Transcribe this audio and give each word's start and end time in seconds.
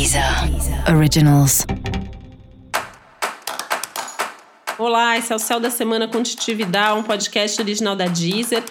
Deezer 0.00 0.24
Originals. 0.96 1.66
Olá, 4.78 5.18
esse 5.18 5.30
é 5.30 5.36
o 5.36 5.38
Céu 5.38 5.60
da 5.60 5.70
Semana 5.70 6.08
com 6.08 6.22
Titividade, 6.22 6.98
um 6.98 7.02
podcast 7.02 7.60
original 7.60 7.94
da 7.94 8.06
Deezer. 8.06 8.64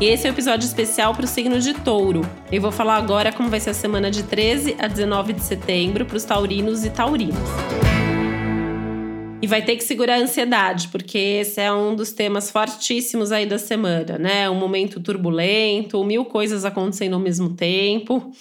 E 0.00 0.06
esse 0.06 0.26
é 0.26 0.30
o 0.30 0.32
um 0.32 0.34
episódio 0.34 0.64
especial 0.64 1.14
para 1.14 1.26
o 1.26 1.28
signo 1.28 1.60
de 1.60 1.74
touro. 1.74 2.22
Eu 2.50 2.62
vou 2.62 2.72
falar 2.72 2.96
agora 2.96 3.30
como 3.30 3.50
vai 3.50 3.60
ser 3.60 3.68
a 3.68 3.74
semana 3.74 4.10
de 4.10 4.22
13 4.22 4.74
a 4.78 4.88
19 4.88 5.34
de 5.34 5.42
setembro 5.42 6.06
para 6.06 6.16
os 6.16 6.24
taurinos 6.24 6.86
e 6.86 6.90
taurinas. 6.90 7.36
E 9.42 9.46
vai 9.46 9.62
ter 9.62 9.76
que 9.76 9.84
segurar 9.84 10.14
a 10.14 10.18
ansiedade, 10.18 10.88
porque 10.88 11.18
esse 11.18 11.60
é 11.60 11.70
um 11.70 11.94
dos 11.94 12.10
temas 12.10 12.50
fortíssimos 12.50 13.30
aí 13.30 13.44
da 13.44 13.58
semana, 13.58 14.18
né? 14.18 14.48
Um 14.48 14.54
momento 14.54 14.98
turbulento, 14.98 16.02
mil 16.04 16.24
coisas 16.24 16.64
acontecendo 16.64 17.14
ao 17.14 17.20
mesmo 17.20 17.50
tempo. 17.50 18.32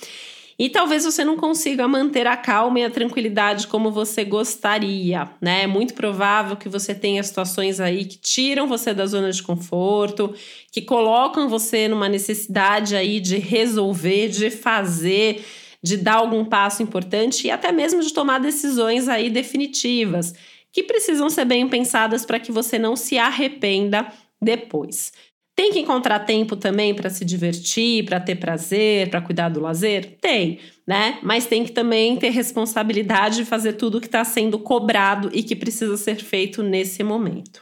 E 0.57 0.69
talvez 0.69 1.03
você 1.03 1.25
não 1.25 1.35
consiga 1.35 1.85
manter 1.85 2.25
a 2.25 2.37
calma 2.37 2.79
e 2.79 2.85
a 2.85 2.89
tranquilidade 2.89 3.67
como 3.67 3.91
você 3.91 4.23
gostaria, 4.23 5.29
né? 5.41 5.63
É 5.63 5.67
muito 5.67 5.93
provável 5.93 6.55
que 6.55 6.69
você 6.69 6.95
tenha 6.95 7.21
situações 7.21 7.81
aí 7.81 8.05
que 8.05 8.17
tiram 8.17 8.65
você 8.65 8.93
da 8.93 9.05
zona 9.05 9.31
de 9.31 9.43
conforto, 9.43 10.33
que 10.71 10.81
colocam 10.81 11.49
você 11.49 11.89
numa 11.89 12.07
necessidade 12.07 12.95
aí 12.95 13.19
de 13.19 13.37
resolver, 13.37 14.29
de 14.29 14.49
fazer, 14.49 15.43
de 15.83 15.97
dar 15.97 16.15
algum 16.15 16.45
passo 16.45 16.81
importante 16.81 17.47
e 17.47 17.51
até 17.51 17.73
mesmo 17.73 18.01
de 18.01 18.13
tomar 18.13 18.39
decisões 18.39 19.09
aí 19.09 19.29
definitivas 19.29 20.33
que 20.75 20.83
precisam 20.83 21.29
ser 21.29 21.45
bem 21.45 21.69
pensadas 21.69 22.25
para 22.25 22.37
que 22.37 22.51
você 22.51 22.77
não 22.77 22.97
se 22.97 23.17
arrependa 23.17 24.11
depois. 24.41 25.13
Tem 25.55 25.71
que 25.71 25.79
encontrar 25.79 26.19
tempo 26.19 26.57
também 26.57 26.93
para 26.93 27.09
se 27.09 27.23
divertir, 27.23 28.03
para 28.03 28.19
ter 28.19 28.35
prazer, 28.35 29.09
para 29.09 29.21
cuidar 29.21 29.47
do 29.47 29.61
lazer? 29.61 30.17
Tem, 30.19 30.59
né? 30.85 31.17
Mas 31.23 31.45
tem 31.45 31.63
que 31.63 31.71
também 31.71 32.17
ter 32.17 32.29
responsabilidade 32.29 33.37
de 33.37 33.45
fazer 33.45 33.73
tudo 33.73 34.01
que 34.01 34.07
está 34.07 34.25
sendo 34.25 34.59
cobrado 34.59 35.29
e 35.31 35.41
que 35.43 35.55
precisa 35.55 35.95
ser 35.95 36.17
feito 36.17 36.61
nesse 36.61 37.01
momento. 37.05 37.61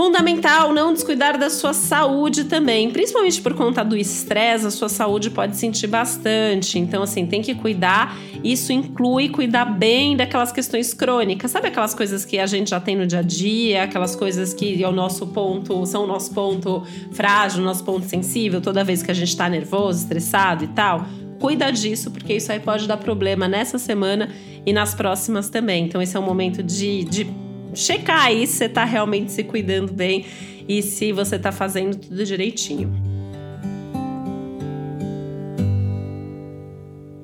Fundamental 0.00 0.72
não 0.72 0.94
descuidar 0.94 1.38
da 1.38 1.50
sua 1.50 1.74
saúde 1.74 2.44
também, 2.44 2.90
principalmente 2.90 3.38
por 3.42 3.52
conta 3.52 3.84
do 3.84 3.94
estresse, 3.94 4.66
a 4.66 4.70
sua 4.70 4.88
saúde 4.88 5.28
pode 5.28 5.58
sentir 5.58 5.88
bastante. 5.88 6.78
Então, 6.78 7.02
assim, 7.02 7.26
tem 7.26 7.42
que 7.42 7.54
cuidar. 7.54 8.16
Isso 8.42 8.72
inclui 8.72 9.28
cuidar 9.28 9.66
bem 9.66 10.16
daquelas 10.16 10.52
questões 10.52 10.94
crônicas, 10.94 11.50
sabe 11.50 11.68
aquelas 11.68 11.92
coisas 11.92 12.24
que 12.24 12.38
a 12.38 12.46
gente 12.46 12.70
já 12.70 12.80
tem 12.80 12.96
no 12.96 13.06
dia 13.06 13.18
a 13.18 13.22
dia, 13.22 13.82
aquelas 13.82 14.16
coisas 14.16 14.54
que 14.54 14.82
é 14.82 14.88
o 14.88 14.92
nosso 14.92 15.26
ponto, 15.26 15.84
são 15.84 16.04
o 16.04 16.06
nosso 16.06 16.32
ponto 16.32 16.82
frágil, 17.12 17.60
o 17.60 17.64
nosso 17.66 17.84
ponto 17.84 18.06
sensível, 18.06 18.62
toda 18.62 18.82
vez 18.82 19.02
que 19.02 19.10
a 19.10 19.14
gente 19.14 19.36
tá 19.36 19.50
nervoso, 19.50 19.98
estressado 19.98 20.64
e 20.64 20.68
tal 20.68 21.04
cuida 21.38 21.70
disso, 21.70 22.10
porque 22.10 22.34
isso 22.34 22.52
aí 22.52 22.60
pode 22.60 22.86
dar 22.86 22.98
problema 22.98 23.48
nessa 23.48 23.78
semana 23.78 24.30
e 24.64 24.74
nas 24.74 24.94
próximas 24.94 25.48
também. 25.48 25.86
Então, 25.86 26.00
esse 26.00 26.14
é 26.14 26.20
um 26.20 26.22
momento 26.22 26.62
de, 26.62 27.04
de 27.04 27.49
checar 27.74 28.26
aí 28.26 28.46
se 28.46 28.58
você 28.58 28.64
está 28.66 28.84
realmente 28.84 29.32
se 29.32 29.44
cuidando 29.44 29.92
bem 29.92 30.26
e 30.68 30.82
se 30.82 31.12
você 31.12 31.36
está 31.36 31.50
fazendo 31.50 31.96
tudo 31.96 32.24
direitinho. 32.24 33.10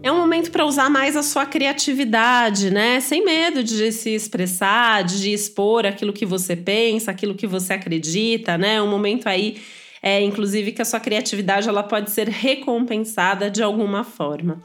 É 0.03 0.13
um 0.13 0.19
momento 0.19 0.53
para 0.53 0.65
usar 0.65 0.89
mais 0.89 1.17
a 1.17 1.23
sua 1.23 1.45
criatividade, 1.45 2.71
né? 2.71 3.01
Sem 3.01 3.25
medo 3.25 3.65
de 3.65 3.91
se 3.91 4.11
expressar, 4.11 5.03
de 5.03 5.33
expor 5.33 5.85
aquilo 5.85 6.13
que 6.13 6.25
você 6.25 6.55
pensa, 6.55 7.11
aquilo 7.11 7.35
que 7.35 7.47
você 7.47 7.73
acredita, 7.73 8.57
né? 8.57 8.81
Um 8.81 8.89
momento 8.89 9.27
aí, 9.27 9.57
é, 10.01 10.23
inclusive, 10.23 10.71
que 10.71 10.81
a 10.81 10.85
sua 10.85 11.01
criatividade 11.01 11.69
ela 11.69 11.83
pode 11.83 12.13
ser 12.13 12.29
recompensada 12.29 13.51
de 13.51 13.65
alguma 13.65 14.05
forma. 14.05 14.63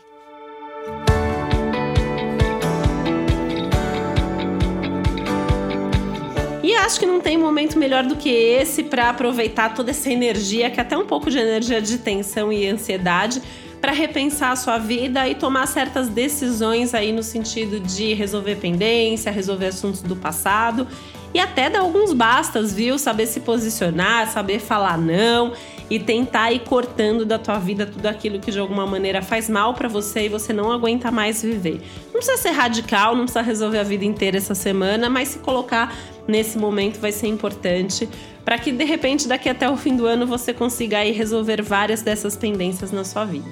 E 6.63 6.75
acho 6.75 6.99
que 6.99 7.05
não 7.05 7.19
tem 7.19 7.37
momento 7.37 7.79
melhor 7.79 8.03
do 8.03 8.15
que 8.15 8.29
esse 8.29 8.83
para 8.83 9.09
aproveitar 9.09 9.73
toda 9.73 9.89
essa 9.89 10.11
energia, 10.11 10.69
que 10.69 10.79
é 10.79 10.83
até 10.83 10.95
um 10.95 11.05
pouco 11.05 11.29
de 11.29 11.39
energia 11.39 11.81
de 11.81 11.97
tensão 11.97 12.53
e 12.53 12.67
ansiedade, 12.67 13.41
para 13.81 13.91
repensar 13.91 14.51
a 14.51 14.55
sua 14.55 14.77
vida 14.77 15.27
e 15.27 15.33
tomar 15.33 15.65
certas 15.65 16.07
decisões 16.07 16.93
aí 16.93 17.11
no 17.11 17.23
sentido 17.23 17.79
de 17.79 18.13
resolver 18.13 18.57
pendência, 18.57 19.31
resolver 19.31 19.67
assuntos 19.67 20.03
do 20.03 20.15
passado 20.15 20.87
e 21.33 21.39
até 21.39 21.69
dar 21.69 21.79
alguns 21.79 22.13
bastas, 22.13 22.73
viu? 22.73 22.99
Saber 22.99 23.25
se 23.25 23.39
posicionar, 23.39 24.29
saber 24.31 24.59
falar 24.59 24.97
não 24.97 25.53
e 25.89 25.99
tentar 25.99 26.51
ir 26.51 26.59
cortando 26.59 27.25
da 27.25 27.37
tua 27.37 27.57
vida 27.57 27.85
tudo 27.85 28.05
aquilo 28.05 28.39
que 28.39 28.51
de 28.51 28.59
alguma 28.59 28.85
maneira 28.85 29.21
faz 29.21 29.49
mal 29.49 29.73
para 29.73 29.89
você 29.89 30.25
e 30.25 30.29
você 30.29 30.53
não 30.53 30.71
aguenta 30.71 31.11
mais 31.11 31.41
viver. 31.41 31.81
Não 32.05 32.13
precisa 32.13 32.37
ser 32.37 32.51
radical, 32.51 33.15
não 33.15 33.23
precisa 33.23 33.41
resolver 33.41 33.79
a 33.79 33.83
vida 33.83 34.05
inteira 34.05 34.37
essa 34.37 34.55
semana, 34.55 35.09
mas 35.09 35.29
se 35.29 35.39
colocar 35.39 35.93
nesse 36.27 36.57
momento 36.57 36.99
vai 36.99 37.11
ser 37.11 37.27
importante 37.27 38.07
para 38.43 38.57
que 38.57 38.71
de 38.71 38.83
repente 38.83 39.27
daqui 39.27 39.49
até 39.49 39.69
o 39.69 39.77
fim 39.77 39.95
do 39.95 40.05
ano 40.05 40.25
você 40.25 40.53
consiga 40.53 40.97
aí 40.97 41.11
resolver 41.11 41.61
várias 41.61 42.01
dessas 42.01 42.35
pendências 42.35 42.91
na 42.91 43.03
sua 43.03 43.25
vida. 43.25 43.49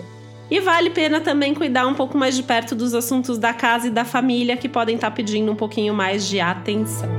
E 0.51 0.59
vale 0.59 0.89
pena 0.89 1.21
também 1.21 1.53
cuidar 1.53 1.85
um 1.85 1.93
pouco 1.93 2.17
mais 2.17 2.35
de 2.35 2.41
perto 2.41 2.73
dos 2.73 2.93
assuntos 2.95 3.37
da 3.37 3.53
casa 3.53 3.87
e 3.87 3.91
da 3.91 4.03
família 4.03 4.57
que 4.57 4.67
podem 4.67 4.95
estar 4.95 5.11
tá 5.11 5.15
pedindo 5.15 5.51
um 5.51 5.55
pouquinho 5.55 5.93
mais 5.93 6.27
de 6.27 6.39
atenção. 6.39 7.09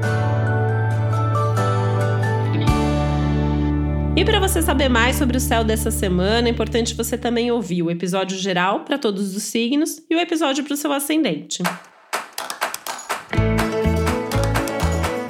E 4.16 4.24
para 4.24 4.40
você 4.40 4.60
saber 4.60 4.88
mais 4.88 5.16
sobre 5.16 5.36
o 5.36 5.40
céu 5.40 5.62
dessa 5.62 5.90
semana, 5.90 6.48
é 6.48 6.50
importante 6.50 6.94
você 6.94 7.16
também 7.16 7.50
ouvir 7.50 7.82
o 7.82 7.90
episódio 7.90 8.36
geral 8.36 8.80
para 8.80 8.98
todos 8.98 9.34
os 9.36 9.44
signos 9.44 10.02
e 10.10 10.16
o 10.16 10.18
episódio 10.18 10.64
para 10.64 10.74
o 10.74 10.76
seu 10.76 10.92
ascendente. 10.92 11.62